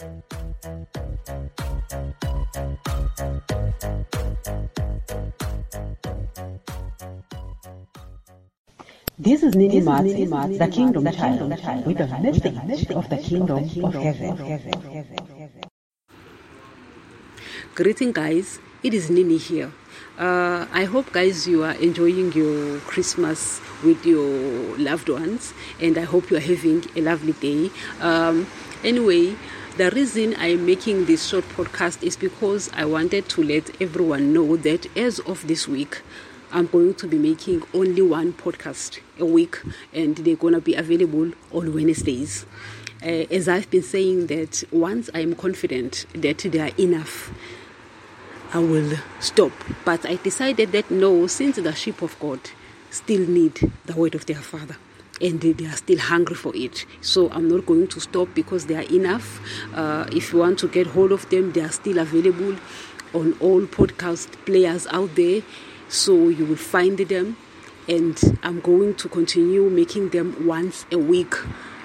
This 0.00 0.08
is 9.42 9.54
Nini 9.54 9.82
Mats, 9.82 10.14
the 10.56 10.68
Kingdom 10.72 11.04
Child, 11.12 11.50
with 11.84 12.00
a 12.00 12.06
message 12.22 12.56
of 12.92 13.10
the 13.10 13.18
Kingdom 13.18 13.58
of 13.84 13.92
Heaven. 13.92 14.38
Greeting, 17.74 18.12
guys. 18.12 18.58
It 18.82 18.94
is 18.94 19.10
Nini 19.10 19.36
here. 19.36 19.70
Uh, 20.18 20.64
I 20.72 20.84
hope, 20.84 21.12
guys, 21.12 21.46
you 21.46 21.62
are 21.62 21.74
enjoying 21.74 22.32
your 22.32 22.78
Christmas 22.80 23.60
with 23.84 24.06
your 24.06 24.78
loved 24.78 25.10
ones, 25.10 25.52
and 25.78 25.98
I 25.98 26.04
hope 26.04 26.30
you 26.30 26.38
are 26.38 26.40
having 26.40 26.86
a 26.96 27.02
lovely 27.02 27.34
day. 27.34 27.70
Um, 28.00 28.46
anyway, 28.82 29.36
the 29.76 29.90
reason 29.90 30.34
I'm 30.38 30.66
making 30.66 31.06
this 31.06 31.26
short 31.26 31.44
podcast 31.50 32.02
is 32.02 32.16
because 32.16 32.70
I 32.72 32.84
wanted 32.84 33.28
to 33.30 33.42
let 33.42 33.80
everyone 33.80 34.32
know 34.32 34.56
that 34.56 34.86
as 34.96 35.18
of 35.20 35.46
this 35.46 35.68
week, 35.68 36.02
I'm 36.52 36.66
going 36.66 36.94
to 36.94 37.06
be 37.06 37.18
making 37.18 37.62
only 37.72 38.02
one 38.02 38.32
podcast 38.32 39.00
a 39.18 39.24
week, 39.24 39.60
and 39.92 40.16
they're 40.16 40.36
going 40.36 40.54
to 40.54 40.60
be 40.60 40.74
available 40.74 41.32
on 41.52 41.72
Wednesdays. 41.72 42.44
Uh, 43.02 43.24
as 43.30 43.48
I've 43.48 43.70
been 43.70 43.82
saying, 43.82 44.26
that 44.26 44.64
once 44.72 45.08
I'm 45.14 45.34
confident 45.34 46.06
that 46.14 46.38
they 46.38 46.60
are 46.60 46.72
enough, 46.78 47.32
I 48.52 48.58
will 48.58 48.98
stop. 49.20 49.52
But 49.84 50.04
I 50.04 50.16
decided 50.16 50.72
that 50.72 50.90
no, 50.90 51.26
since 51.26 51.56
the 51.56 51.72
sheep 51.74 52.02
of 52.02 52.18
God 52.18 52.40
still 52.90 53.26
need 53.26 53.72
the 53.86 53.94
word 53.94 54.14
of 54.14 54.26
their 54.26 54.36
Father 54.36 54.76
and 55.20 55.40
they, 55.40 55.66
are 55.66 55.76
still 55.76 55.98
hungry 55.98 56.36
for 56.36 56.54
it. 56.56 56.86
So 57.00 57.30
I'm 57.30 57.48
not 57.48 57.66
going 57.66 57.88
to 57.88 58.00
stop 58.00 58.28
because 58.34 58.66
they 58.66 58.76
are 58.76 58.90
enough. 58.92 59.40
Uh, 59.74 60.06
if 60.12 60.32
you 60.32 60.38
want 60.38 60.58
to 60.60 60.68
get 60.68 60.86
hold 60.88 61.12
of 61.12 61.28
them, 61.30 61.52
they 61.52 61.60
are 61.60 61.72
still 61.72 61.98
available 61.98 62.56
on 63.12 63.32
all 63.40 63.62
podcast 63.62 64.28
players 64.46 64.86
out 64.88 65.14
there 65.16 65.42
so 65.88 66.28
you 66.28 66.44
will 66.44 66.56
find 66.56 66.98
them 66.98 67.36
and 67.88 68.38
i'm 68.42 68.60
going 68.60 68.94
to 68.94 69.08
continue 69.08 69.68
making 69.68 70.10
them 70.10 70.46
once 70.46 70.86
a 70.92 70.98
week 70.98 71.34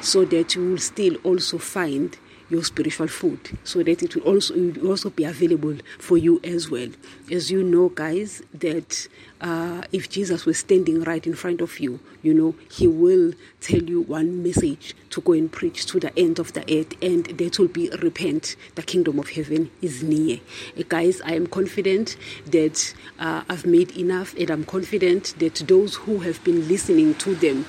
so 0.00 0.24
that 0.24 0.54
you 0.54 0.70
will 0.70 0.78
still 0.78 1.16
also 1.16 1.58
find 1.58 2.16
your 2.50 2.64
spiritual 2.64 3.08
food 3.08 3.58
so 3.64 3.82
that 3.82 4.02
it 4.02 4.14
will 4.14 4.22
also 4.22 4.54
it 4.54 4.78
will 4.82 4.90
also 4.90 5.10
be 5.10 5.24
available 5.24 5.76
for 5.98 6.18
you 6.18 6.40
as 6.44 6.70
well. 6.70 6.88
As 7.30 7.50
you 7.50 7.62
know 7.62 7.88
guys 7.88 8.42
that 8.52 9.08
uh, 9.40 9.82
if 9.92 10.08
jesus 10.10 10.44
was 10.44 10.58
standing 10.58 11.02
right 11.02 11.26
in 11.26 11.34
front 11.34 11.60
of 11.60 11.78
you 11.80 12.00
you 12.22 12.34
know 12.34 12.54
he 12.70 12.86
will 12.86 13.32
tell 13.60 13.82
you 13.82 14.02
one 14.02 14.42
message 14.42 14.94
to 15.08 15.20
go 15.22 15.32
and 15.32 15.50
preach 15.50 15.86
to 15.86 15.98
the 15.98 16.16
end 16.18 16.38
of 16.38 16.52
the 16.52 16.60
earth 16.78 16.94
and 17.02 17.26
that 17.26 17.58
will 17.58 17.68
be 17.68 17.88
repent 18.02 18.56
the 18.74 18.82
kingdom 18.82 19.18
of 19.18 19.30
heaven 19.30 19.70
is 19.80 20.02
near. 20.02 20.38
Uh, 20.78 20.82
guys 20.88 21.20
i 21.22 21.32
am 21.32 21.46
confident 21.46 22.16
that 22.46 22.94
uh, 23.18 23.42
i've 23.48 23.66
made 23.66 23.96
enough 23.96 24.34
and 24.36 24.50
i'm 24.50 24.64
confident 24.64 25.34
that 25.38 25.54
those 25.66 25.94
who 25.94 26.18
have 26.18 26.42
been 26.44 26.68
listening 26.68 27.14
to 27.14 27.34
them 27.36 27.64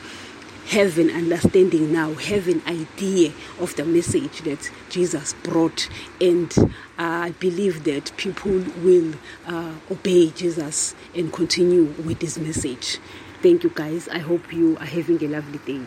have 0.71 0.97
an 0.97 1.09
understanding 1.09 1.91
now, 1.91 2.13
have 2.13 2.47
an 2.47 2.61
idea 2.65 3.33
of 3.59 3.75
the 3.75 3.83
message 3.83 4.41
that 4.43 4.71
Jesus 4.89 5.33
brought. 5.43 5.89
And 6.21 6.49
uh, 6.57 6.67
I 6.97 7.31
believe 7.41 7.83
that 7.83 8.15
people 8.15 8.63
will 8.81 9.13
uh, 9.45 9.73
obey 9.91 10.29
Jesus 10.29 10.95
and 11.13 11.31
continue 11.33 11.83
with 12.05 12.19
this 12.19 12.37
message. 12.37 12.99
Thank 13.41 13.65
you, 13.65 13.71
guys. 13.75 14.07
I 14.07 14.19
hope 14.19 14.53
you 14.53 14.77
are 14.77 14.85
having 14.85 15.21
a 15.21 15.27
lovely 15.27 15.59
day. 15.59 15.85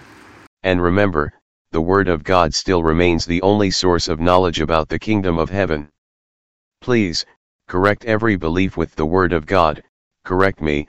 And 0.63 0.83
remember, 0.83 1.33
the 1.73 1.81
Word 1.81 2.09
of 2.09 2.23
God 2.23 2.53
still 2.53 2.83
remains 2.83 3.25
the 3.25 3.41
only 3.41 3.71
source 3.71 4.07
of 4.07 4.21
knowledge 4.21 4.61
about 4.61 4.91
the 4.91 4.99
kingdom 4.99 5.39
of 5.39 5.49
heaven. 5.49 5.89
Please, 6.83 7.25
correct 7.69 8.05
every 8.05 8.37
belief 8.37 8.77
with 8.77 8.97
the 8.97 9.07
Word 9.07 9.33
of 9.33 9.47
God, 9.47 9.83
correct 10.25 10.61
me, 10.61 10.89